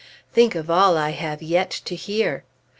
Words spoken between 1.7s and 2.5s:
to hear!